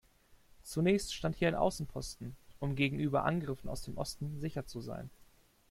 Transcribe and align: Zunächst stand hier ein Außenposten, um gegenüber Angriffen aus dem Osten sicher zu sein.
Zunächst 0.63 1.13
stand 1.13 1.35
hier 1.35 1.47
ein 1.47 1.53
Außenposten, 1.53 2.35
um 2.57 2.75
gegenüber 2.75 3.23
Angriffen 3.23 3.69
aus 3.69 3.83
dem 3.83 3.99
Osten 3.99 4.39
sicher 4.39 4.65
zu 4.65 4.81
sein. 4.81 5.11